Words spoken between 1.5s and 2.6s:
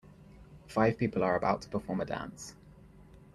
to perform a dance.